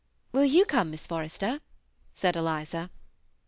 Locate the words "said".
2.15-2.35